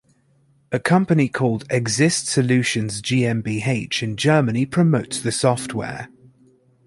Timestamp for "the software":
5.19-6.09